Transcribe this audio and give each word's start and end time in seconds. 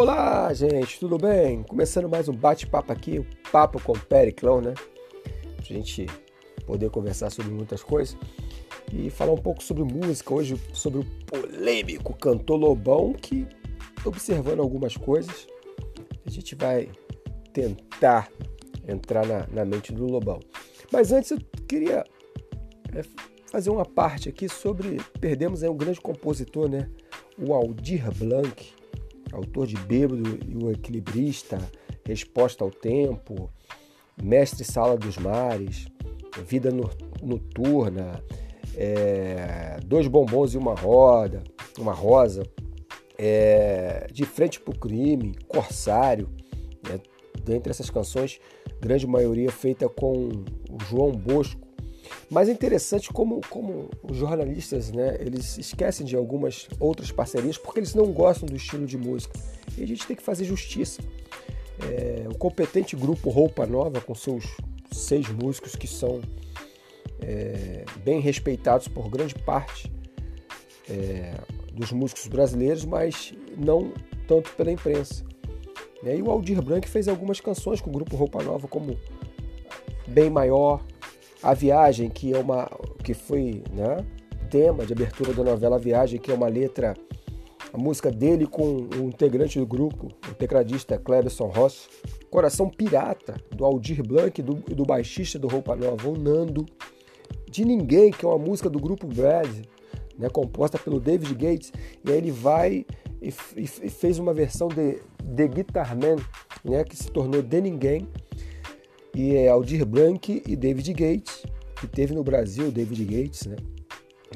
Olá, 0.00 0.54
gente, 0.54 1.00
tudo 1.00 1.18
bem? 1.18 1.64
Começando 1.64 2.08
mais 2.08 2.28
um 2.28 2.32
bate-papo 2.32 2.92
aqui, 2.92 3.18
o 3.18 3.22
um 3.22 3.50
papo 3.50 3.82
com 3.82 3.94
Periclão, 3.94 4.60
né? 4.60 4.72
Pra 5.56 5.64
gente 5.64 6.06
poder 6.64 6.88
conversar 6.88 7.30
sobre 7.30 7.50
muitas 7.50 7.82
coisas 7.82 8.16
e 8.92 9.10
falar 9.10 9.32
um 9.32 9.38
pouco 9.42 9.60
sobre 9.60 9.82
música. 9.82 10.32
Hoje, 10.32 10.56
sobre 10.72 11.00
o 11.00 11.04
polêmico 11.26 12.16
cantor 12.16 12.60
Lobão, 12.60 13.12
que 13.12 13.44
observando 14.04 14.60
algumas 14.60 14.96
coisas, 14.96 15.48
a 16.24 16.30
gente 16.30 16.54
vai 16.54 16.88
tentar 17.52 18.30
entrar 18.86 19.26
na, 19.26 19.48
na 19.48 19.64
mente 19.64 19.92
do 19.92 20.06
Lobão. 20.06 20.38
Mas 20.92 21.10
antes 21.10 21.32
eu 21.32 21.38
queria 21.66 22.04
é, 22.94 23.02
fazer 23.46 23.70
uma 23.70 23.84
parte 23.84 24.28
aqui 24.28 24.48
sobre. 24.48 24.98
Perdemos 25.20 25.64
aí 25.64 25.68
um 25.68 25.76
grande 25.76 26.00
compositor, 26.00 26.68
né? 26.68 26.88
O 27.36 27.52
Aldir 27.52 28.08
Blanc 28.16 28.77
autor 29.32 29.66
de 29.66 29.76
Bêbado 29.76 30.38
e 30.46 30.56
o 30.56 30.70
Equilibrista, 30.70 31.58
Resposta 32.04 32.64
ao 32.64 32.70
Tempo, 32.70 33.50
Mestre 34.22 34.64
Sala 34.64 34.96
dos 34.96 35.16
Mares, 35.18 35.86
Vida 36.46 36.70
Noturna, 37.22 38.22
é, 38.76 39.78
Dois 39.84 40.06
Bombons 40.06 40.54
e 40.54 40.58
uma 40.58 40.74
Roda, 40.74 41.42
uma 41.78 41.92
Rosa, 41.92 42.44
é, 43.18 44.06
De 44.12 44.24
Frente 44.24 44.60
para 44.60 44.74
o 44.74 44.78
Crime, 44.78 45.34
Corsário, 45.46 46.28
né? 46.88 47.00
dentre 47.44 47.70
essas 47.70 47.90
canções, 47.90 48.40
grande 48.80 49.06
maioria 49.06 49.50
feita 49.50 49.88
com 49.88 50.28
o 50.70 50.84
João 50.84 51.12
Bosco, 51.12 51.67
mas 52.30 52.48
é 52.48 52.52
interessante 52.52 53.12
como, 53.12 53.40
como 53.48 53.90
os 54.02 54.16
jornalistas, 54.16 54.90
né, 54.90 55.16
eles 55.20 55.58
esquecem 55.58 56.06
de 56.06 56.16
algumas 56.16 56.68
outras 56.78 57.10
parcerias 57.10 57.56
porque 57.56 57.80
eles 57.80 57.94
não 57.94 58.12
gostam 58.12 58.46
do 58.46 58.56
estilo 58.56 58.86
de 58.86 58.96
música. 58.96 59.38
E 59.76 59.82
a 59.82 59.86
gente 59.86 60.06
tem 60.06 60.16
que 60.16 60.22
fazer 60.22 60.44
justiça. 60.44 61.02
É, 61.80 62.26
o 62.28 62.36
competente 62.36 62.96
grupo 62.96 63.30
Roupa 63.30 63.66
Nova, 63.66 64.00
com 64.00 64.14
seus 64.14 64.44
seis 64.90 65.28
músicos 65.28 65.76
que 65.76 65.86
são 65.86 66.20
é, 67.20 67.84
bem 68.04 68.20
respeitados 68.20 68.88
por 68.88 69.08
grande 69.08 69.34
parte 69.34 69.90
é, 70.88 71.34
dos 71.72 71.92
músicos 71.92 72.26
brasileiros, 72.26 72.84
mas 72.84 73.32
não 73.56 73.92
tanto 74.26 74.52
pela 74.54 74.72
imprensa. 74.72 75.24
E 76.02 76.22
o 76.22 76.30
Aldir 76.30 76.62
Blanc 76.62 76.88
fez 76.88 77.08
algumas 77.08 77.40
canções 77.40 77.80
com 77.80 77.90
o 77.90 77.92
grupo 77.92 78.16
Roupa 78.16 78.42
Nova, 78.42 78.68
como 78.68 78.98
Bem 80.06 80.30
Maior, 80.30 80.84
a 81.42 81.54
Viagem, 81.54 82.08
que 82.08 82.34
é 82.34 82.38
uma 82.38 82.68
que 83.02 83.14
foi, 83.14 83.62
né, 83.72 84.04
tema 84.50 84.84
de 84.84 84.92
abertura 84.92 85.32
da 85.32 85.44
novela 85.44 85.76
A 85.76 85.78
Viagem, 85.78 86.18
que 86.18 86.30
é 86.30 86.34
uma 86.34 86.48
letra 86.48 86.94
a 87.72 87.76
música 87.76 88.10
dele 88.10 88.46
com 88.46 88.88
o 88.96 89.08
integrante 89.08 89.58
do 89.58 89.66
grupo, 89.66 90.08
o 90.30 90.34
tecladista 90.34 90.98
Cleberson 90.98 91.48
Ross, 91.48 91.88
Coração 92.30 92.70
Pirata, 92.70 93.36
do 93.54 93.64
Aldir 93.64 94.02
Blanc 94.02 94.40
e 94.40 94.42
do, 94.42 94.54
do 94.54 94.84
baixista 94.84 95.38
do 95.38 95.48
Roupa 95.48 95.76
Nova, 95.76 96.08
o 96.08 96.16
Nando, 96.16 96.64
De 97.50 97.64
Ninguém, 97.64 98.10
que 98.10 98.24
é 98.24 98.28
uma 98.28 98.38
música 98.38 98.70
do 98.70 98.78
grupo 98.78 99.06
Brad, 99.06 99.50
né, 100.18 100.28
composta 100.30 100.78
pelo 100.78 100.98
David 100.98 101.34
Gates, 101.34 101.72
e 102.04 102.10
aí 102.10 102.16
ele 102.16 102.30
vai 102.30 102.86
e, 103.20 103.28
e, 103.56 103.62
e 103.62 103.90
fez 103.90 104.18
uma 104.18 104.32
versão 104.32 104.68
de 104.68 105.00
The 105.36 105.48
Guitar 105.48 105.94
Man, 105.94 106.16
né, 106.64 106.84
que 106.84 106.96
se 106.96 107.10
tornou 107.10 107.42
De 107.42 107.60
Ninguém, 107.60 108.08
e 109.18 109.34
é 109.34 109.48
Aldir 109.48 109.84
Blanc 109.84 110.44
e 110.46 110.54
David 110.54 110.92
Gates, 110.92 111.42
que 111.80 111.88
teve 111.88 112.14
no 112.14 112.22
Brasil, 112.22 112.70
David 112.70 113.04
Gates, 113.04 113.46
né? 113.46 113.56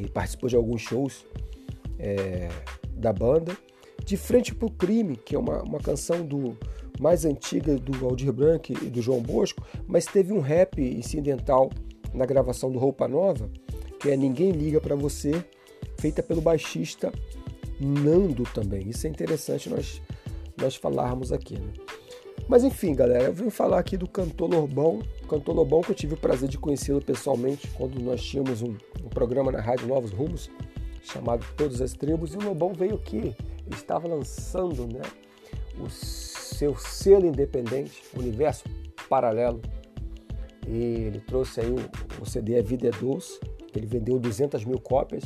E 0.00 0.08
participou 0.08 0.48
de 0.48 0.56
alguns 0.56 0.80
shows 0.80 1.24
é, 2.00 2.48
da 2.96 3.12
banda. 3.12 3.56
De 4.04 4.16
Frente 4.16 4.52
para 4.52 4.66
o 4.66 4.72
Crime, 4.72 5.16
que 5.16 5.36
é 5.36 5.38
uma, 5.38 5.62
uma 5.62 5.78
canção 5.78 6.26
do 6.26 6.58
mais 6.98 7.24
antiga 7.24 7.76
do 7.76 8.04
Aldir 8.04 8.32
Blanc 8.32 8.72
e 8.72 8.90
do 8.90 9.00
João 9.00 9.20
Bosco, 9.20 9.64
mas 9.86 10.04
teve 10.04 10.32
um 10.32 10.40
rap 10.40 10.82
incidental 10.82 11.70
na 12.12 12.26
gravação 12.26 12.68
do 12.68 12.80
Roupa 12.80 13.06
Nova, 13.06 13.48
que 14.00 14.10
é 14.10 14.16
Ninguém 14.16 14.50
Liga 14.50 14.80
para 14.80 14.96
Você, 14.96 15.44
feita 15.96 16.24
pelo 16.24 16.40
baixista 16.40 17.12
Nando 17.78 18.42
também. 18.52 18.88
Isso 18.88 19.06
é 19.06 19.10
interessante 19.10 19.70
nós, 19.70 20.02
nós 20.60 20.74
falarmos 20.74 21.30
aqui. 21.30 21.54
Né? 21.54 21.72
Mas 22.48 22.64
enfim, 22.64 22.94
galera, 22.94 23.24
eu 23.24 23.32
vim 23.32 23.50
falar 23.50 23.78
aqui 23.78 23.96
do 23.96 24.08
cantor 24.08 24.50
Lobão. 24.50 25.00
Cantor 25.28 25.54
Lobão 25.54 25.80
que 25.80 25.90
eu 25.90 25.94
tive 25.94 26.14
o 26.14 26.16
prazer 26.16 26.48
de 26.48 26.58
conhecê-lo 26.58 27.00
pessoalmente 27.00 27.68
quando 27.68 27.98
nós 28.00 28.22
tínhamos 28.22 28.62
um, 28.62 28.76
um, 29.02 29.08
programa 29.08 29.52
na 29.52 29.60
Rádio 29.60 29.86
Novos 29.86 30.10
Rumos 30.10 30.50
chamado 31.02 31.44
Todas 31.56 31.80
as 31.80 31.92
Tribos. 31.92 32.34
E 32.34 32.36
o 32.36 32.42
Lobão 32.42 32.72
veio 32.72 32.94
aqui, 32.94 33.18
ele 33.18 33.74
estava 33.74 34.08
lançando 34.08 34.86
né, 34.86 35.02
o 35.78 35.88
seu 35.88 36.76
selo 36.76 37.26
independente, 37.26 38.02
Universo 38.16 38.64
Paralelo. 39.08 39.60
E 40.66 40.76
ele 40.76 41.20
trouxe 41.20 41.60
aí 41.60 41.70
o, 41.70 42.22
o 42.22 42.26
CD 42.26 42.58
A 42.58 42.62
Vida 42.62 42.88
é 42.88 42.90
Doce, 42.90 43.40
ele 43.74 43.86
vendeu 43.86 44.18
200 44.18 44.64
mil 44.64 44.78
cópias. 44.78 45.24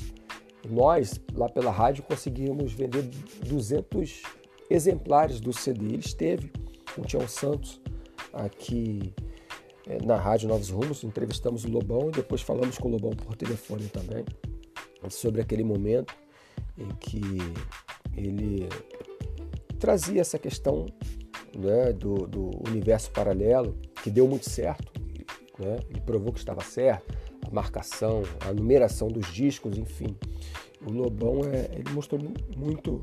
E 0.65 0.69
nós, 0.69 1.21
lá 1.35 1.49
pela 1.49 1.71
rádio, 1.71 2.03
conseguimos 2.05 2.73
vender 2.73 3.03
200 3.45 4.23
exemplares 4.71 5.41
do 5.41 5.53
CD. 5.53 5.87
Ele 5.87 5.99
esteve 5.99 6.51
o 7.01 7.05
Tião 7.05 7.27
Santos 7.27 7.81
aqui 8.33 9.13
é, 9.87 10.05
na 10.05 10.17
Rádio 10.17 10.49
Novos 10.49 10.71
Rumos. 10.71 11.05
Entrevistamos 11.05 11.65
o 11.65 11.71
Lobão 11.71 12.09
e 12.09 12.13
depois 12.13 12.43
falamos 12.43 12.79
com 12.79 12.89
o 12.89 12.91
Lobão 12.91 13.13
por 13.13 13.37
telefone 13.37 13.89
também 13.89 14.25
sobre 15.09 15.41
aquele 15.41 15.63
momento 15.63 16.15
em 16.77 16.89
que 16.97 17.21
ele 18.17 18.69
trazia 19.79 20.21
essa 20.21 20.39
questão 20.39 20.87
né, 21.57 21.93
do, 21.93 22.27
do, 22.27 22.51
universo 22.69 23.11
paralelo, 23.11 23.77
que 24.03 24.11
deu 24.11 24.27
muito 24.27 24.49
certo, 24.49 24.93
né, 25.59 25.79
ele 25.89 26.01
provou 26.01 26.33
que 26.33 26.39
estava 26.39 26.63
certo, 26.63 27.17
a 27.47 27.51
marcação, 27.51 28.23
a 28.41 28.53
numeração 28.53 29.09
dos 29.09 29.33
discos, 29.33 29.79
enfim. 29.79 30.17
O 30.85 30.91
Lobão 30.91 31.43
é, 31.45 31.71
ele 31.73 31.91
mostrou 31.93 32.21
muito, 32.57 33.03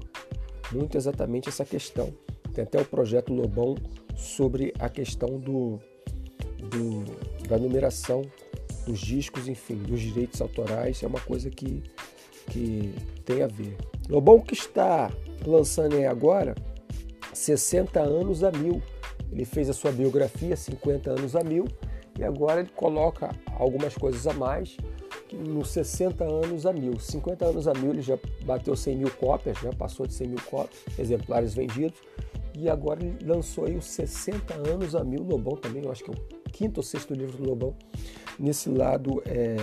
muito 0.72 0.98
exatamente 0.98 1.48
essa 1.50 1.64
questão 1.64 2.14
tem 2.54 2.64
até 2.64 2.80
o 2.80 2.86
projeto 2.86 3.34
Lobão 3.34 3.76
sobre 4.16 4.74
a 4.80 4.88
questão 4.88 5.40
do, 5.40 5.80
do, 6.70 7.04
da 7.48 7.58
numeração 7.58 8.24
dos 8.86 9.00
discos, 9.00 9.48
enfim, 9.48 9.76
dos 9.76 10.00
direitos 10.00 10.40
autorais. 10.42 11.02
É 11.04 11.08
uma 11.08 11.20
coisa 11.20 11.50
que, 11.50 11.84
que 12.52 12.94
tem 13.26 13.42
a 13.42 13.48
ver. 13.48 13.76
Lobão 14.10 14.40
que 14.40 14.54
está 14.54 15.12
lançando 15.46 15.96
aí 15.96 16.06
agora 16.06 16.56
60 17.34 18.00
anos 18.00 18.44
a 18.44 18.52
mil. 18.52 18.82
Ele 19.32 19.46
fez 19.46 19.70
a 19.70 19.74
sua 19.74 19.92
biografia 19.92 20.56
50 20.56 21.10
anos 21.10 21.36
a 21.36 21.44
mil 21.44 21.66
e 22.18 22.24
agora 22.24 22.60
ele 22.60 22.70
coloca 22.76 23.32
algumas 23.58 23.96
coisas 23.96 24.28
a 24.28 24.34
mais 24.34 24.78
nos 25.32 25.70
60 25.70 26.24
anos 26.24 26.68
a 26.68 26.74
mil. 26.74 27.00
50 27.00 27.46
anos 27.46 27.68
a 27.68 27.74
mil 27.74 27.92
ele 27.92 28.04
já 28.04 28.18
bateu 28.46 28.76
100 28.76 28.98
mil 28.98 29.10
cópias, 29.12 29.58
já 29.58 29.72
passou 29.74 30.06
de 30.06 30.14
100 30.14 30.28
mil 30.28 30.42
cópias, 30.50 31.00
exemplares 31.00 31.56
vendidos 31.56 32.00
e 32.56 32.70
agora 32.70 33.04
ele 33.04 33.18
lançou 33.26 33.66
aí 33.66 33.76
os 33.76 33.86
60 33.86 34.54
anos 34.70 34.96
a 34.96 35.04
mil 35.04 35.24
Lobão 35.24 35.56
também, 35.56 35.84
eu 35.84 35.92
acho 35.92 36.04
que 36.04 36.12
é 36.12 36.14
o 36.14 36.50
quinto 36.52 36.80
ou 36.80 36.84
sexto 36.84 37.14
livro 37.14 37.38
do 37.38 37.50
Lobão, 37.50 37.76
nesse 38.40 38.70
lado 38.70 39.22
é, 39.26 39.58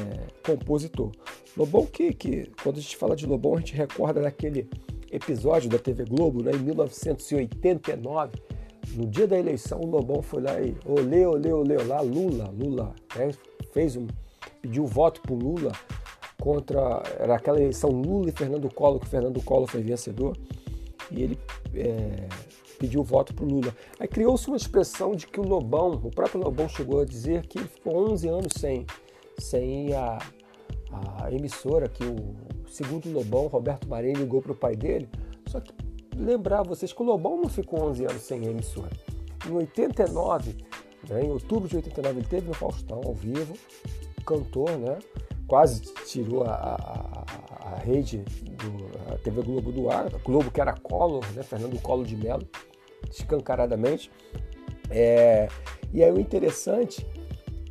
compositor. 0.45 1.13
Lobão 1.57 1.87
que, 1.87 2.13
que, 2.13 2.51
quando 2.63 2.79
a 2.79 2.81
gente 2.81 2.97
fala 2.97 3.15
de 3.15 3.27
Lobão, 3.27 3.55
a 3.55 3.59
gente 3.59 3.75
recorda 3.75 4.21
daquele 4.21 4.69
episódio 5.11 5.69
da 5.69 5.79
TV 5.79 6.05
Globo, 6.05 6.43
né, 6.43 6.53
em 6.53 6.59
1989, 6.59 8.33
no 8.95 9.07
dia 9.07 9.27
da 9.27 9.39
eleição, 9.39 9.81
o 9.81 9.87
Lobão 9.87 10.23
foi 10.23 10.43
lá 10.43 10.61
e 10.61 10.77
olê, 10.85 11.25
olê, 11.25 11.53
olê, 11.53 11.77
lá, 11.77 12.01
Lula, 12.01 12.53
Lula, 12.57 12.95
né, 13.17 13.31
fez 13.73 13.97
um, 13.97 14.07
pediu 14.61 14.85
voto 14.87 15.21
pro 15.21 15.35
Lula 15.35 15.73
contra, 16.41 17.03
era 17.19 17.37
aquela 17.37 17.61
eleição 17.61 17.91
Lula 17.91 18.31
e 18.31 18.33
Fernando 18.33 18.73
Collor, 18.73 18.99
que 18.99 19.07
Fernando 19.07 19.41
Collor 19.43 19.69
foi 19.69 19.83
vencedor, 19.83 20.37
e 21.11 21.23
ele 21.23 21.39
é, 21.75 22.29
pediu 22.81 23.05
voto 23.05 23.35
para 23.35 23.45
o 23.45 23.49
Lula. 23.49 23.77
Aí 24.01 24.09
criou-se 24.09 24.49
uma 24.49 24.57
expressão 24.57 25.15
de 25.15 25.27
que 25.27 25.39
o 25.39 25.47
Lobão, 25.47 25.93
o 26.03 26.11
próprio 26.11 26.41
Lobão 26.41 26.67
chegou 26.67 27.01
a 27.01 27.05
dizer 27.05 27.47
que 27.47 27.59
ele 27.59 27.69
ficou 27.69 28.11
11 28.11 28.29
anos 28.29 28.53
sem, 28.59 28.87
sem 29.39 29.93
à, 29.93 30.19
à 30.91 31.31
emissora, 31.31 31.89
que 31.91 32.03
o 32.03 32.35
segundo 32.67 33.13
Lobão, 33.13 33.47
Roberto 33.49 33.87
Marinho, 33.87 34.17
ligou 34.17 34.41
para 34.41 34.53
o 34.53 34.57
pai 34.57 34.75
dele. 34.75 35.11
Só 35.47 35.61
que 35.61 35.75
lembrar 36.17 36.63
vocês 36.63 36.91
que 36.91 37.03
o 37.03 37.05
Lobão 37.05 37.37
não 37.37 37.51
ficou 37.51 37.83
11 37.91 38.05
anos 38.07 38.23
sem 38.23 38.47
a 38.47 38.51
emissora. 38.51 38.91
Em 39.47 39.53
89, 39.53 40.57
né, 41.11 41.23
em 41.23 41.31
outubro 41.31 41.69
de 41.69 41.77
89, 41.77 42.19
ele 42.21 42.27
teve 42.27 42.49
no 42.49 42.55
Faustão 42.55 43.03
ao 43.05 43.13
vivo, 43.13 43.55
cantor, 44.25 44.71
né? 44.79 44.99
Quase 45.47 45.81
tirou 46.07 46.45
a, 46.45 46.53
a, 46.53 47.73
a 47.73 47.77
rede 47.77 48.19
do 48.19 49.13
a 49.13 49.19
TV 49.19 49.43
Globo 49.43 49.73
do 49.73 49.91
ar, 49.91 50.09
Globo 50.25 50.51
que 50.51 50.61
era 50.61 50.73
Collor, 50.75 51.25
né? 51.35 51.43
Fernando 51.43 51.81
Collor 51.83 52.07
de 52.07 52.17
Mello 52.17 52.47
escancaradamente. 53.11 54.11
É, 54.91 55.49
e 55.93 56.03
aí 56.03 56.11
o 56.11 56.21
interessante 56.21 57.07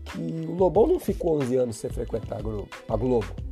que 0.05 0.19
o 0.47 0.53
Lobão 0.53 0.87
não 0.87 0.99
ficou 0.99 1.37
11 1.41 1.55
anos 1.57 1.75
sem 1.77 1.89
frequentar 1.89 2.39
a 2.39 2.41
Globo. 2.41 2.69
A 2.87 2.95
Globo. 2.95 3.49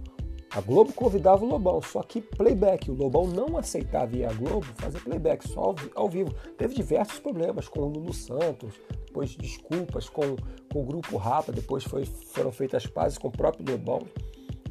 A 0.50 0.62
Globo 0.62 0.92
convidava 0.94 1.46
o 1.46 1.48
Lobão, 1.48 1.82
só 1.82 2.02
que 2.02 2.22
playback. 2.22 2.90
O 2.90 2.94
Lobão 2.96 3.28
não 3.28 3.58
aceitava 3.58 4.16
ir 4.16 4.26
à 4.26 4.34
Globo 4.34 4.66
fazer 4.78 5.00
playback, 5.02 5.48
só 5.48 5.76
ao 5.94 6.10
vivo. 6.10 6.34
Teve 6.58 6.74
diversos 6.74 7.20
problemas 7.20 7.68
com 7.68 7.82
o 7.82 7.88
Lulu 7.90 8.14
Santos, 8.14 8.74
depois 9.06 9.36
desculpas 9.36 10.10
com, 10.10 10.36
com 10.72 10.82
o 10.82 10.86
Grupo 10.86 11.18
Rapa, 11.18 11.52
depois 11.52 11.84
foi, 11.84 12.06
foram 12.06 12.52
feitas 12.52 12.86
as 12.86 12.90
pazes 12.90 13.18
com 13.18 13.28
o 13.28 13.32
próprio 13.32 13.70
Lobão. 13.70 14.00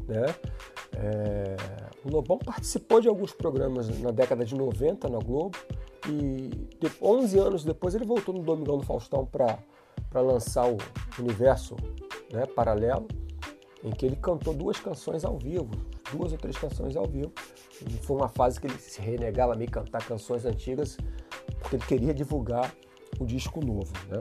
Né? 0.08 0.34
É, 0.98 1.56
o 2.04 2.10
Lobão 2.10 2.38
participou 2.38 3.00
de 3.00 3.08
alguns 3.08 3.32
programas 3.32 3.88
na 4.00 4.10
década 4.10 4.44
de 4.44 4.54
90 4.54 5.08
na 5.08 5.18
Globo 5.18 5.56
e 6.08 6.50
11 7.02 7.38
anos 7.38 7.64
depois 7.64 7.94
ele 7.94 8.04
voltou 8.04 8.34
no 8.34 8.42
Domingão 8.42 8.78
do 8.78 8.84
Faustão 8.84 9.26
para 9.26 9.58
lançar 10.20 10.70
o 10.70 10.78
Universo 11.18 11.76
né, 12.32 12.46
Paralelo 12.46 13.06
em 13.84 13.90
que 13.90 14.04
ele 14.04 14.16
cantou 14.16 14.52
duas 14.52 14.80
canções 14.80 15.24
ao 15.24 15.38
vivo, 15.38 15.70
duas 16.10 16.32
ou 16.32 16.38
três 16.38 16.56
canções 16.56 16.96
ao 16.96 17.06
vivo. 17.06 17.32
E 17.86 17.92
foi 17.98 18.16
uma 18.16 18.28
fase 18.28 18.60
que 18.60 18.66
ele 18.66 18.78
se 18.78 19.00
renegava 19.00 19.52
a 19.52 19.56
me 19.56 19.68
cantar 19.68 20.04
canções 20.04 20.44
antigas, 20.44 20.96
porque 21.60 21.76
ele 21.76 21.84
queria 21.86 22.14
divulgar 22.14 22.74
o 23.20 23.24
disco 23.24 23.64
novo. 23.64 23.92
Né? 24.08 24.20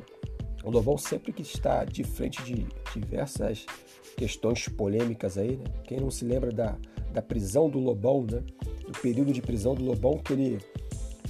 O 0.63 0.69
Lobão 0.69 0.97
sempre 0.97 1.33
que 1.33 1.41
está 1.41 1.83
de 1.83 2.03
frente 2.03 2.43
de 2.43 2.67
diversas 2.93 3.65
questões 4.15 4.67
polêmicas 4.67 5.37
aí, 5.37 5.57
né? 5.57 5.65
Quem 5.83 5.99
não 5.99 6.09
se 6.09 6.25
lembra 6.25 6.51
da, 6.51 6.75
da 7.11 7.21
prisão 7.21 7.69
do 7.69 7.79
Lobão, 7.79 8.25
né? 8.29 8.43
Do 8.85 8.99
período 8.99 9.33
de 9.33 9.41
prisão 9.41 9.75
do 9.75 9.83
Lobão, 9.83 10.17
que 10.17 10.33
ele, 10.33 10.59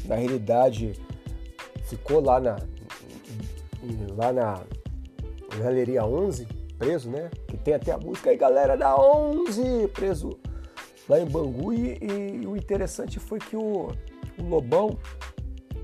na 0.06 0.16
realidade, 0.16 0.94
ficou 1.86 2.22
lá 2.22 2.40
na, 2.40 2.58
lá 4.16 4.34
na 4.34 4.64
Galeria 5.58 6.06
11, 6.06 6.48
preso, 6.78 7.10
né? 7.10 7.30
Que 7.48 7.58
tem 7.58 7.74
até 7.74 7.92
a 7.92 7.98
música 7.98 8.30
aí, 8.30 8.38
galera 8.38 8.76
da 8.76 8.96
11, 8.96 9.88
preso 9.90 10.38
lá 11.08 11.20
em 11.20 11.26
Bangu. 11.26 11.74
E, 11.74 11.98
e 12.02 12.48
o 12.48 12.56
interessante 12.56 13.20
foi 13.20 13.40
que 13.40 13.56
o, 13.56 13.90
o, 14.38 14.44
Lobão, 14.44 14.98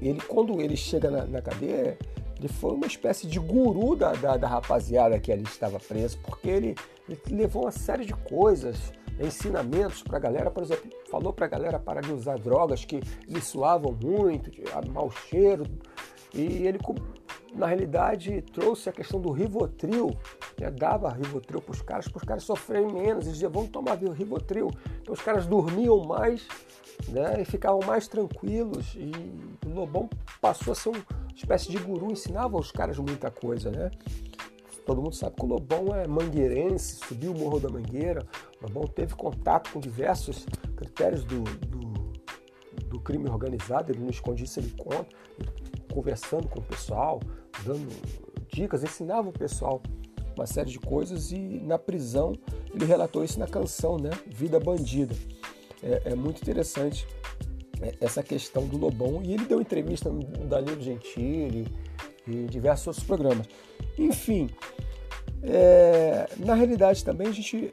ele 0.02 0.20
quando 0.28 0.60
ele 0.62 0.76
chega 0.76 1.10
na, 1.10 1.26
na, 1.26 1.42
cadeia, 1.42 1.98
ele 2.42 2.48
foi 2.48 2.74
uma 2.74 2.88
espécie 2.88 3.28
de 3.28 3.40
guru 3.40 3.96
da, 3.96 4.14
da, 4.14 4.36
da 4.36 4.48
rapaziada 4.48 5.20
que 5.20 5.32
ali 5.32 5.44
estava 5.44 5.80
preso, 5.80 6.18
porque 6.24 6.50
ele, 6.50 6.76
ele 7.08 7.22
levou 7.30 7.66
uma 7.66 7.72
série 7.72 8.04
de 8.04 8.16
coisas, 8.16 8.92
ensinamentos 9.20 10.02
para 10.02 10.18
a 10.18 10.20
galera, 10.20 10.50
por 10.50 10.64
exemplo, 10.64 10.90
falou 11.12 11.32
para 11.32 11.46
a 11.46 11.50
galera 11.50 11.78
parar 11.78 12.02
de 12.02 12.12
usar 12.12 12.40
drogas 12.40 12.84
que 12.84 13.00
lhe 13.28 13.40
suavam 13.40 13.96
muito, 14.02 14.50
de 14.50 14.90
mau 14.90 15.12
cheiro, 15.12 15.66
e 16.34 16.66
ele 16.66 16.80
na 17.54 17.68
realidade 17.68 18.42
trouxe 18.54 18.90
a 18.90 18.92
questão 18.92 19.22
do 19.22 19.32
Rivotril, 19.32 20.10
né? 20.60 20.72
dava 20.72 21.12
Rivotril 21.12 21.62
para 21.62 21.74
os 21.74 21.82
caras, 21.84 22.08
para 22.08 22.18
os 22.18 22.24
caras 22.24 22.44
sofrerem 22.44 22.92
menos, 22.92 23.26
eles 23.26 23.34
diziam, 23.34 23.52
vamos 23.52 23.70
tomar 23.70 23.98
Rivotril. 23.98 24.72
Então 25.00 25.14
os 25.14 25.22
caras 25.22 25.46
dormiam 25.46 26.04
mais 26.06 26.48
né? 27.10 27.42
e 27.42 27.46
ficavam 27.46 27.82
mais 27.86 28.08
tranquilos 28.08 28.96
e 28.96 29.12
o 29.68 29.70
Lobão 29.70 30.10
passou 30.40 30.72
a 30.72 30.76
ser 30.76 30.90
uma 30.90 31.04
espécie 31.36 31.72
de 31.72 31.78
guru, 31.78 32.12
ensinava 32.12 32.58
aos 32.58 32.72
caras 32.72 32.98
muita 32.98 33.30
coisa, 33.32 33.72
né? 33.72 33.92
Todo 34.86 35.02
mundo 35.02 35.16
sabe 35.16 35.36
que 35.36 35.46
o 35.46 35.48
Lobão 35.48 35.96
é 35.96 36.08
mangueirense, 36.08 37.00
subiu 37.08 37.32
o 37.32 37.38
Morro 37.38 37.60
da 37.60 37.70
Mangueira. 37.70 38.26
O 38.60 38.68
Lobão 38.68 38.88
teve 38.88 39.14
contato 39.14 39.72
com 39.72 39.80
diversos 39.80 40.46
critérios 40.76 41.24
do, 41.24 41.44
do, 41.44 42.84
do 42.88 43.00
crime 43.00 43.30
organizado, 43.30 43.92
ele 43.92 44.00
não 44.00 44.10
escondia 44.10 44.46
isso, 44.46 44.60
ele 44.60 44.74
conta, 44.78 45.08
conversando 45.94 46.48
com 46.48 46.60
o 46.60 46.64
pessoal, 46.64 47.20
dando 47.64 47.88
dicas, 48.50 48.84
ensinava 48.84 49.30
o 49.30 49.34
pessoal 49.34 49.82
uma 50.36 50.48
série 50.48 50.72
de 50.72 50.80
coisas 50.80 51.32
e 51.32 51.38
na 51.38 51.78
prisão 51.78 52.34
ele 52.74 52.86
relatou 52.86 53.24
isso 53.24 53.40
na 53.40 53.48
canção, 53.48 53.98
né? 53.98 54.10
Vida 54.28 54.60
Bandida. 54.60 55.16
É, 55.84 56.12
é 56.12 56.16
muito 56.16 56.42
interessante 56.42 57.08
essa 58.00 58.22
questão 58.22 58.66
do 58.66 58.78
Lobão 58.78 59.22
e 59.24 59.34
ele 59.34 59.46
deu 59.46 59.62
entrevista 59.62 60.10
no 60.10 60.24
Danilo 60.24 60.82
Gentili 60.82 61.68
e 62.28 62.46
diversos 62.46 62.88
outros 62.88 63.06
programas. 63.06 63.48
Enfim, 63.98 64.50
é, 65.44 66.30
na 66.38 66.54
realidade 66.54 67.04
também 67.04 67.28
a 67.28 67.32
gente 67.32 67.72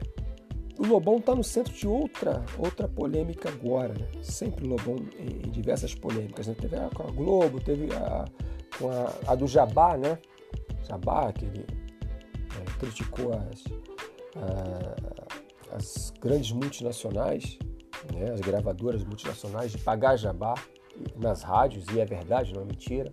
o 0.79 0.87
Lobão 0.87 1.17
está 1.17 1.35
no 1.35 1.43
centro 1.43 1.73
de 1.73 1.89
outra, 1.89 2.45
outra 2.57 2.87
polêmica 2.87 3.49
agora, 3.49 3.95
né? 3.95 4.07
Sempre 4.23 4.65
o 4.65 4.69
Lobão 4.69 4.97
em, 5.19 5.49
em 5.49 5.51
diversas 5.51 5.93
polêmicas, 5.93 6.47
né? 6.47 6.55
Teve 6.59 6.77
a 6.77 6.89
com 6.89 7.03
a 7.03 7.11
Globo, 7.11 7.61
teve 7.61 7.93
a, 7.93 8.25
com 8.79 8.89
a, 8.89 9.33
a 9.33 9.35
do 9.35 9.49
Jabá, 9.49 9.97
né? 9.97 10.19
Jabá, 10.89 11.33
que 11.33 11.45
ele 11.47 11.67
é, 11.69 12.79
criticou 12.79 13.33
as, 13.33 13.65
a, 14.37 15.77
as 15.77 16.13
grandes 16.21 16.53
multinacionais, 16.53 17.59
né? 18.13 18.31
as 18.33 18.41
gravadoras 18.41 19.05
multinacionais 19.05 19.73
de 19.73 19.79
pagar 19.79 20.17
Jabá 20.17 20.55
nas 21.17 21.43
rádios, 21.43 21.85
e 21.93 22.01
é 22.01 22.05
verdade, 22.05 22.53
não 22.55 22.63
é 22.63 22.65
mentira. 22.65 23.13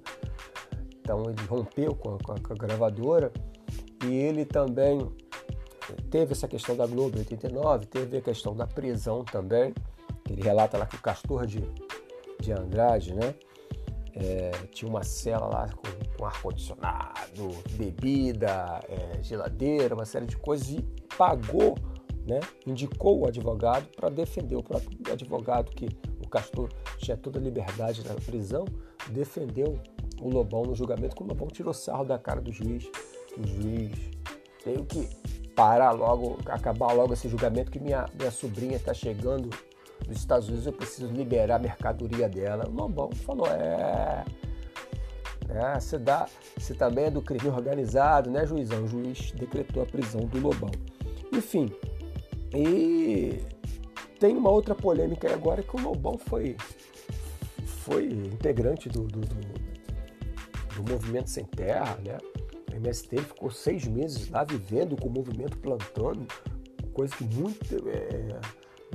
Então 0.99 1.23
ele 1.23 1.45
rompeu 1.47 1.95
com 1.95 2.15
a, 2.15 2.39
com 2.39 2.53
a 2.53 2.55
gravadora 2.55 3.31
e 4.03 4.13
ele 4.13 4.43
também 4.43 5.07
teve 6.09 6.33
essa 6.33 6.47
questão 6.47 6.75
da 6.75 6.87
Globo 6.87 7.17
em 7.17 7.19
89, 7.19 7.85
teve 7.85 8.17
a 8.17 8.21
questão 8.21 8.55
da 8.55 8.65
prisão 8.65 9.23
também, 9.23 9.73
ele 10.29 10.41
relata 10.41 10.77
lá 10.77 10.85
que 10.85 10.95
o 10.95 11.01
Castor 11.01 11.45
de, 11.45 11.61
de 12.39 12.51
Andrade, 12.51 13.13
né? 13.13 13.35
É, 14.17 14.51
tinha 14.71 14.89
uma 14.89 15.03
cela 15.03 15.45
lá 15.45 15.67
com, 15.67 16.17
com 16.17 16.25
ar-condicionado, 16.25 17.49
bebida, 17.71 18.79
é, 18.87 19.21
geladeira, 19.21 19.93
uma 19.93 20.05
série 20.05 20.25
de 20.25 20.37
coisas 20.37 20.69
e 20.69 20.81
pagou, 21.17 21.75
né? 22.25 22.39
indicou 22.65 23.21
o 23.21 23.27
advogado 23.27 23.87
para 23.95 24.09
defender 24.09 24.55
o 24.55 24.63
próprio 24.63 24.97
advogado 25.11 25.71
que 25.71 25.87
o 26.23 26.27
Castor 26.27 26.69
tinha 26.97 27.15
toda 27.15 27.39
a 27.39 27.41
liberdade 27.41 28.03
na 28.07 28.15
prisão, 28.15 28.65
defendeu 29.09 29.79
o 30.21 30.29
Lobão 30.29 30.63
no 30.63 30.75
julgamento, 30.75 31.15
que 31.15 31.23
o 31.23 31.27
Lobão 31.27 31.47
tirou 31.47 31.73
sarro 31.73 32.03
da 32.03 32.17
cara 32.17 32.41
do 32.41 32.51
juiz, 32.51 32.89
o 33.37 33.45
juiz 33.45 33.91
veio 34.63 34.83
que 34.85 35.07
parar 35.55 35.91
logo, 35.91 36.37
acabar 36.47 36.91
logo 36.93 37.13
esse 37.13 37.29
julgamento 37.29 37.71
que 37.71 37.79
minha, 37.79 38.05
minha 38.17 38.31
sobrinha 38.31 38.75
está 38.75 38.93
chegando 38.93 39.49
dos 40.07 40.17
Estados 40.17 40.47
Unidos, 40.47 40.67
eu 40.67 40.73
preciso 40.73 41.07
liberar 41.07 41.55
a 41.55 41.59
mercadoria 41.59 42.27
dela. 42.27 42.67
O 42.67 42.71
Lobão 42.71 43.11
falou, 43.11 43.47
é. 43.47 44.25
é 45.49 45.79
você, 45.79 45.97
dá, 45.97 46.27
você 46.57 46.73
também 46.73 47.05
é 47.05 47.11
do 47.11 47.21
crime 47.21 47.47
organizado, 47.49 48.29
né, 48.29 48.45
juizão? 48.45 48.83
O 48.83 48.87
juiz 48.87 49.31
decretou 49.31 49.83
a 49.83 49.85
prisão 49.85 50.21
do 50.21 50.39
Lobão. 50.39 50.71
Enfim, 51.31 51.71
e 52.53 53.39
tem 54.19 54.35
uma 54.35 54.49
outra 54.49 54.73
polêmica 54.73 55.27
aí 55.27 55.33
agora 55.33 55.61
que 55.61 55.75
o 55.75 55.81
Lobão 55.81 56.17
foi, 56.17 56.55
foi 57.65 58.05
integrante 58.05 58.89
do, 58.89 59.03
do, 59.03 59.21
do, 59.21 60.81
do 60.81 60.91
Movimento 60.91 61.29
Sem 61.29 61.45
Terra, 61.45 61.97
né? 62.03 62.17
O 62.71 62.75
MST 62.75 63.17
ficou 63.17 63.49
seis 63.49 63.87
meses 63.87 64.29
lá 64.29 64.43
vivendo 64.43 64.95
com 64.97 65.07
o 65.07 65.11
movimento 65.11 65.57
plantando, 65.57 66.27
coisa 66.93 67.15
que 67.15 67.23
muito. 67.23 67.89
É, 67.89 68.39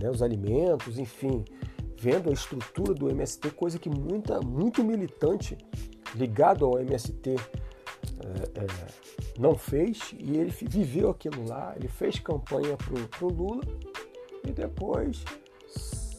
né, 0.00 0.10
os 0.10 0.22
alimentos, 0.22 0.98
enfim, 0.98 1.44
vendo 1.98 2.30
a 2.30 2.32
estrutura 2.32 2.94
do 2.94 3.10
MST, 3.10 3.50
coisa 3.50 3.78
que 3.78 3.90
muita, 3.90 4.40
muito 4.40 4.82
militante 4.82 5.56
ligado 6.14 6.64
ao 6.64 6.80
MST 6.80 7.36
é, 8.54 8.60
é, 8.60 8.66
não 9.38 9.54
fez, 9.54 10.14
e 10.18 10.36
ele 10.36 10.50
viveu 10.50 11.10
aquilo 11.10 11.46
lá, 11.48 11.74
ele 11.76 11.88
fez 11.88 12.18
campanha 12.18 12.76
para 12.76 13.26
o 13.26 13.28
Lula 13.28 13.62
e 14.46 14.52
depois 14.52 15.24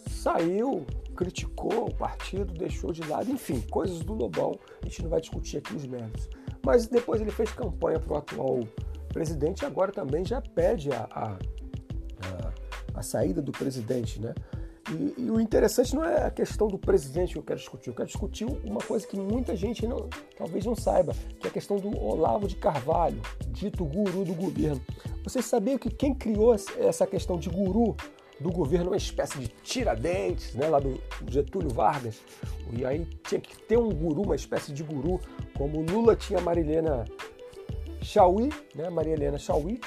saiu, 0.10 0.86
criticou 1.15 1.88
o 1.88 1.93
partido, 1.93 2.53
deixou 2.53 2.91
de 2.91 3.01
lado, 3.03 3.31
enfim, 3.31 3.60
coisas 3.62 4.00
do 4.00 4.13
Lobão, 4.13 4.58
a 4.81 4.86
gente 4.86 5.03
não 5.03 5.10
vai 5.10 5.22
discutir 5.22 5.58
aqui 5.58 5.75
os 5.75 5.86
méritos. 5.86 6.29
Mas 6.63 6.86
depois 6.88 7.22
ele 7.22 7.31
fez 7.31 7.51
campanha 7.51 8.00
para 8.00 8.13
o 8.13 8.17
atual 8.17 8.60
presidente 9.10 9.62
e 9.62 9.65
agora 9.65 9.91
também 9.91 10.24
já 10.24 10.41
pede 10.41 10.91
a, 10.91 11.08
a, 11.12 11.31
a, 11.34 13.00
a 13.00 13.01
saída 13.01 13.41
do 13.41 13.51
presidente, 13.51 14.22
né? 14.22 14.34
E, 14.91 15.21
e, 15.21 15.31
o 15.31 15.39
interessante 15.39 15.95
não 15.95 16.03
é 16.03 16.25
a 16.25 16.31
questão 16.31 16.67
do 16.67 16.77
presidente 16.77 17.33
que 17.33 17.39
eu 17.39 17.43
quero 17.43 17.60
discutir, 17.60 17.89
eu 17.89 17.95
quero 17.95 18.07
discutir 18.07 18.45
uma 18.63 18.81
coisa 18.81 19.07
que 19.07 19.17
muita 19.17 19.55
gente 19.55 19.88
não, 19.88 20.10
talvez 20.38 20.65
não 20.65 20.75
saiba, 20.75 21.13
que 21.39 21.48
é 21.48 21.50
a 21.50 21.53
questão 21.53 21.77
do 21.77 21.98
Olavo 21.98 22.48
de 22.48 22.55
Carvalho, 22.55 23.21
dito 23.50 23.86
guru 23.86 24.25
do 24.25 24.33
governo. 24.33 24.81
Vocês 25.24 25.45
sabiam 25.45 25.77
que 25.77 25.89
quem 25.89 26.13
criou 26.13 26.53
essa 26.53 27.07
questão 27.07 27.38
de 27.38 27.50
guru 27.50 27.95
do 28.39 28.51
governo, 28.51 28.89
uma 28.89 28.98
espécie 28.98 29.38
de 29.38 29.48
tiradentes, 29.48 30.55
né, 30.55 30.67
lá 30.67 30.79
do 30.79 31.00
Getúlio 31.29 31.69
Vargas, 31.69 32.19
e 32.74 32.83
aí 32.83 33.05
tinha 33.27 33.39
que 33.39 33.55
ter 33.55 33.77
um 33.77 33.89
guru, 33.89 34.24
uma 34.24 34.36
espécie 34.36 34.74
de 34.74 34.83
guru, 34.83 35.21
como 35.55 35.81
Lula 35.81 36.15
tinha 36.15 36.41
Marilena 36.41 37.05
Chauí, 38.01 38.50
né, 38.74 38.89
Maria 38.89 39.13
Helena 39.13 39.38
Chauí, 39.38 39.79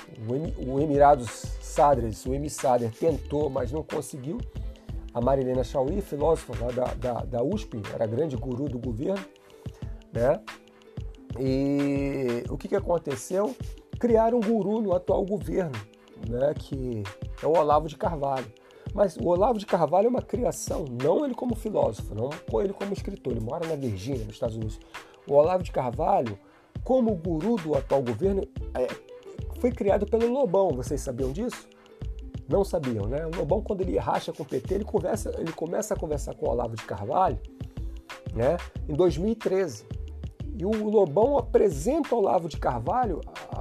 o 0.67 0.81
Emirados 0.81 1.45
Sadres, 1.61 2.25
o 2.25 2.33
emissário 2.33 2.91
tentou, 2.99 3.51
mas 3.51 3.73
não 3.73 3.83
conseguiu. 3.83 4.39
A 5.15 5.21
Marilena 5.21 5.63
Chauí, 5.63 6.01
filósofa 6.01 6.53
da, 6.73 6.87
da, 6.95 7.25
da 7.25 7.43
USP, 7.43 7.81
era 7.95 8.05
grande 8.05 8.37
guru 8.37 8.69
do 8.69 8.79
governo, 8.79 9.25
né? 10.13 10.41
E 11.39 12.43
o 12.51 12.59
que, 12.59 12.69
que 12.69 12.77
aconteceu? 12.77 13.55
Criaram 13.99 14.39
um 14.39 14.41
guru 14.41 14.81
no 14.83 14.93
atual 14.93 15.25
governo, 15.25 15.73
né? 16.29 16.53
Que 16.59 17.05
é 17.41 17.47
o 17.47 17.57
Olavo 17.57 17.89
de 17.89 17.97
Carvalho. 17.97 18.47
Mas 18.93 19.17
o 19.17 19.27
Olavo 19.27 19.59
de 19.59 19.67
Carvalho 19.67 20.07
é 20.07 20.09
uma 20.09 20.23
criação, 20.23 20.85
não 21.03 21.25
ele 21.25 21.35
como 21.35 21.57
filósofo, 21.57 22.15
não 22.15 22.31
ele 22.61 22.73
como 22.73 22.93
escritor. 22.93 23.33
Ele 23.33 23.45
mora 23.45 23.67
na 23.67 23.75
Virgínia, 23.75 24.25
nos 24.25 24.35
Estados 24.35 24.57
Unidos. 24.57 24.81
O 25.27 25.35
Olavo 25.35 25.63
de 25.63 25.73
Carvalho, 25.73 26.39
como 26.85 27.15
guru 27.15 27.57
do 27.57 27.75
atual 27.77 28.03
governo, 28.03 28.43
é, 28.75 28.89
foi 29.61 29.73
criado 29.73 30.07
pelo 30.07 30.33
Lobão. 30.33 30.71
Vocês 30.71 31.01
sabiam 31.01 31.33
disso? 31.33 31.69
Não 32.49 32.65
sabiam, 32.65 33.07
né? 33.07 33.27
O 33.27 33.37
Lobão, 33.37 33.63
quando 33.63 33.81
ele 33.81 33.97
racha 33.97 34.33
com 34.33 34.43
o 34.43 34.47
PT, 34.47 34.75
ele, 34.75 34.85
conversa, 34.85 35.35
ele 35.39 35.53
começa 35.53 35.95
a 35.95 35.97
conversar 35.97 36.35
com 36.35 36.47
o 36.47 36.51
Olavo 36.51 36.77
de 36.77 36.85
Carvalho 36.85 37.39
né, 38.35 38.57
em 38.89 38.95
2013. 38.95 39.87
E 40.57 40.65
o 40.65 40.89
Lobão 40.89 41.39
apresenta 41.39 42.15
o 42.15 42.19
Olavo 42.19 42.49
de 42.49 42.57
Carvalho 42.59 43.21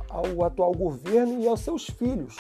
ao 0.09 0.43
atual 0.43 0.71
governo 0.73 1.41
e 1.41 1.47
aos 1.47 1.61
seus 1.61 1.87
filhos. 1.87 2.37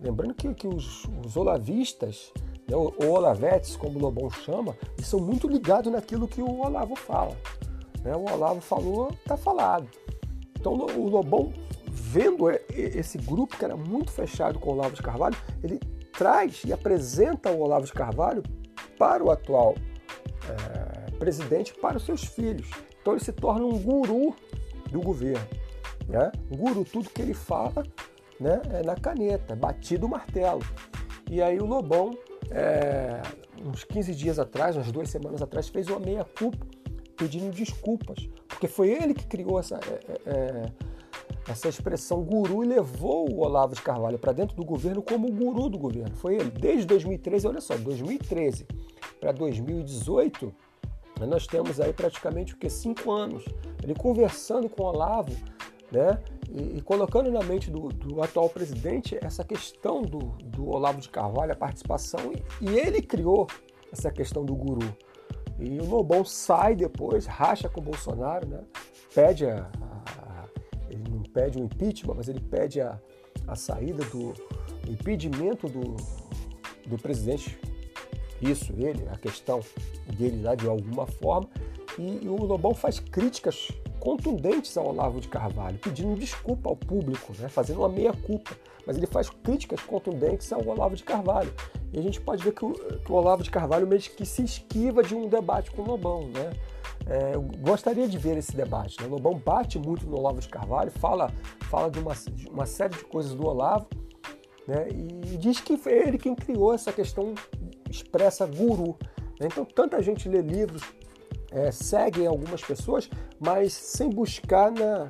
Lembrando 0.00 0.34
que, 0.34 0.52
que 0.54 0.66
os, 0.66 1.04
os 1.24 1.36
olavistas, 1.36 2.32
né, 2.68 2.74
ou 2.74 2.94
olavetes, 2.98 3.76
como 3.76 3.98
o 3.98 4.02
Lobão 4.02 4.28
chama, 4.30 4.76
são 5.00 5.20
muito 5.20 5.46
ligados 5.46 5.92
naquilo 5.92 6.26
que 6.26 6.42
o 6.42 6.60
Olavo 6.60 6.96
fala. 6.96 7.36
Né? 8.02 8.16
O 8.16 8.32
Olavo 8.32 8.60
falou, 8.60 9.10
está 9.12 9.36
falado. 9.36 9.86
Então 10.58 10.74
o 10.74 11.08
Lobão, 11.08 11.52
vendo 12.12 12.50
esse 12.76 13.16
grupo 13.16 13.56
que 13.56 13.64
era 13.64 13.74
muito 13.74 14.12
fechado 14.12 14.58
com 14.58 14.68
o 14.68 14.72
Olavo 14.74 14.94
de 14.94 15.00
Carvalho, 15.00 15.34
ele 15.64 15.80
traz 16.12 16.62
e 16.62 16.70
apresenta 16.70 17.50
o 17.50 17.60
Olavo 17.60 17.86
de 17.86 17.92
Carvalho 17.92 18.42
para 18.98 19.24
o 19.24 19.30
atual 19.30 19.74
é, 20.46 21.10
presidente, 21.12 21.72
para 21.72 21.96
os 21.96 22.04
seus 22.04 22.24
filhos. 22.24 22.68
Então 23.00 23.14
ele 23.14 23.24
se 23.24 23.32
torna 23.32 23.64
um 23.64 23.78
guru 23.78 24.36
do 24.90 25.00
governo. 25.00 25.46
Né? 26.06 26.30
Um 26.50 26.56
guru, 26.56 26.84
tudo 26.84 27.08
que 27.08 27.22
ele 27.22 27.32
fala 27.32 27.82
né, 28.38 28.60
é 28.74 28.82
na 28.82 28.94
caneta, 28.94 29.56
batido 29.56 30.04
o 30.04 30.10
martelo. 30.10 30.60
E 31.30 31.40
aí 31.40 31.58
o 31.58 31.64
Lobão, 31.64 32.10
é, 32.50 33.22
uns 33.64 33.84
15 33.84 34.14
dias 34.14 34.38
atrás, 34.38 34.76
umas 34.76 34.92
duas 34.92 35.08
semanas 35.08 35.40
atrás, 35.40 35.70
fez 35.70 35.88
uma 35.88 35.98
meia-culpa 35.98 36.66
pedindo 37.16 37.50
desculpas, 37.50 38.28
porque 38.48 38.68
foi 38.68 38.90
ele 38.90 39.14
que 39.14 39.26
criou 39.26 39.58
essa, 39.58 39.76
é, 39.76 40.30
é, 40.30 40.32
é 40.34 40.91
essa 41.48 41.68
expressão 41.68 42.22
guru 42.22 42.60
levou 42.60 43.30
o 43.30 43.40
Olavo 43.40 43.74
de 43.74 43.82
Carvalho 43.82 44.18
para 44.18 44.32
dentro 44.32 44.56
do 44.56 44.64
governo 44.64 45.02
como 45.02 45.30
guru 45.30 45.68
do 45.68 45.78
governo. 45.78 46.14
Foi 46.14 46.36
ele. 46.36 46.50
Desde 46.50 46.86
2013, 46.86 47.46
olha 47.46 47.60
só, 47.60 47.76
2013 47.76 48.66
para 49.20 49.32
2018, 49.32 50.52
nós 51.26 51.46
temos 51.46 51.80
aí 51.80 51.92
praticamente 51.92 52.54
o 52.54 52.56
que? 52.56 52.70
Cinco 52.70 53.10
anos. 53.10 53.44
Ele 53.82 53.94
conversando 53.94 54.68
com 54.68 54.82
o 54.84 54.86
Olavo, 54.86 55.32
né? 55.90 56.20
E, 56.50 56.78
e 56.78 56.82
colocando 56.82 57.30
na 57.30 57.42
mente 57.42 57.70
do, 57.70 57.88
do, 57.88 58.22
atual 58.22 58.48
presidente 58.48 59.18
essa 59.22 59.42
questão 59.42 60.02
do, 60.02 60.18
do 60.44 60.68
Olavo 60.68 61.00
de 61.00 61.08
Carvalho, 61.08 61.52
a 61.52 61.56
participação, 61.56 62.32
e, 62.60 62.70
e 62.70 62.78
ele 62.78 63.00
criou 63.00 63.46
essa 63.90 64.10
questão 64.10 64.44
do 64.44 64.54
guru. 64.54 64.94
E 65.58 65.78
o 65.80 65.88
Lobão 65.88 66.24
sai 66.24 66.74
depois, 66.74 67.26
racha 67.26 67.68
com 67.68 67.80
o 67.80 67.84
Bolsonaro, 67.84 68.46
né? 68.48 68.64
pede 69.14 69.46
a, 69.46 69.70
pede 71.32 71.58
o 71.58 71.64
impeachment, 71.64 72.14
mas 72.14 72.28
ele 72.28 72.40
pede 72.40 72.80
a, 72.80 72.98
a 73.46 73.56
saída 73.56 74.04
do 74.06 74.34
impedimento 74.88 75.68
do, 75.68 75.96
do 76.86 76.96
presidente. 76.98 77.58
Isso, 78.40 78.72
ele, 78.76 79.06
a 79.08 79.16
questão 79.16 79.60
dele 80.16 80.42
lá 80.42 80.54
de 80.54 80.66
alguma 80.66 81.06
forma. 81.06 81.48
E, 81.98 82.24
e 82.24 82.28
o 82.28 82.36
Lobão 82.36 82.74
faz 82.74 82.98
críticas 82.98 83.70
contundentes 84.00 84.76
ao 84.76 84.88
Olavo 84.88 85.20
de 85.20 85.28
Carvalho, 85.28 85.78
pedindo 85.78 86.18
desculpa 86.18 86.68
ao 86.68 86.76
público, 86.76 87.32
né? 87.38 87.48
fazendo 87.48 87.78
uma 87.78 87.88
meia-culpa. 87.88 88.50
Mas 88.84 88.96
ele 88.96 89.06
faz 89.06 89.30
críticas 89.30 89.80
contundentes 89.80 90.52
ao 90.52 90.66
Olavo 90.66 90.96
de 90.96 91.04
Carvalho. 91.04 91.52
E 91.92 91.98
a 91.98 92.02
gente 92.02 92.20
pode 92.20 92.42
ver 92.42 92.52
que 92.52 92.64
o, 92.64 92.72
que 92.72 93.12
o 93.12 93.14
Olavo 93.14 93.44
de 93.44 93.50
Carvalho 93.50 93.86
meio 93.86 94.00
que 94.00 94.26
se 94.26 94.42
esquiva 94.42 95.04
de 95.04 95.14
um 95.14 95.28
debate 95.28 95.70
com 95.70 95.82
o 95.82 95.86
Lobão. 95.86 96.26
Né? 96.28 96.50
É, 97.06 97.34
eu 97.34 97.42
gostaria 97.42 98.06
de 98.06 98.16
ver 98.18 98.36
esse 98.36 98.54
debate. 98.54 99.00
Né? 99.00 99.08
Lobão 99.08 99.34
bate 99.34 99.78
muito 99.78 100.06
no 100.06 100.18
Olavo 100.18 100.40
de 100.40 100.48
Carvalho, 100.48 100.90
fala, 100.90 101.32
fala 101.62 101.90
de, 101.90 101.98
uma, 101.98 102.14
de 102.14 102.48
uma 102.48 102.66
série 102.66 102.96
de 102.96 103.04
coisas 103.04 103.34
do 103.34 103.46
Olavo, 103.46 103.86
né? 104.66 104.88
e 104.90 105.36
diz 105.36 105.60
que 105.60 105.76
foi 105.76 105.92
ele 105.92 106.18
quem 106.18 106.34
criou 106.34 106.72
essa 106.72 106.92
questão 106.92 107.34
expressa 107.90 108.46
guru. 108.46 108.96
Né? 109.40 109.48
Então, 109.50 109.64
tanta 109.64 110.02
gente 110.02 110.28
lê 110.28 110.40
livros, 110.40 110.82
é, 111.50 111.70
segue 111.70 112.26
algumas 112.26 112.62
pessoas, 112.62 113.10
mas 113.38 113.72
sem 113.72 114.08
buscar 114.08 114.70
na, 114.70 115.08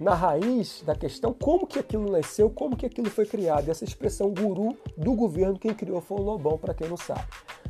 na 0.00 0.14
raiz 0.14 0.82
da 0.84 0.94
questão 0.94 1.32
como 1.32 1.66
que 1.66 1.78
aquilo 1.78 2.10
nasceu, 2.10 2.50
como 2.50 2.76
que 2.76 2.86
aquilo 2.86 3.10
foi 3.10 3.26
criado. 3.26 3.70
Essa 3.70 3.84
expressão 3.84 4.32
guru 4.32 4.76
do 4.96 5.14
governo, 5.14 5.58
quem 5.58 5.74
criou 5.74 6.00
foi 6.00 6.18
o 6.18 6.22
Lobão, 6.22 6.58
para 6.58 6.74
quem 6.74 6.88
não 6.88 6.96
sabe. 6.96 7.24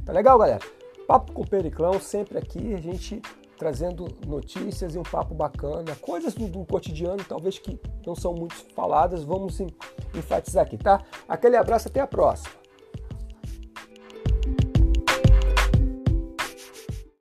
Tá 0.05 0.13
legal, 0.13 0.39
galera? 0.39 0.65
Papo 1.07 1.33
com 1.33 1.43
o 1.43 1.49
Periclão, 1.49 2.01
sempre 2.01 2.39
aqui, 2.39 2.75
a 2.75 2.81
gente 2.81 3.21
trazendo 3.57 4.07
notícias 4.27 4.95
e 4.95 4.99
um 4.99 5.03
papo 5.03 5.35
bacana, 5.35 5.95
coisas 5.97 6.35
do, 6.35 6.47
do 6.47 6.65
cotidiano, 6.65 7.25
talvez 7.25 7.59
que 7.59 7.79
não 8.07 8.15
são 8.15 8.35
muito 8.35 8.55
faladas, 8.75 9.25
vamos 9.25 9.61
enfatizar 10.15 10.65
aqui, 10.65 10.77
tá? 10.77 11.03
Aquele 11.29 11.57
abraço, 11.57 11.89
até 11.89 12.01
a 12.01 12.07
próxima. 12.07 12.66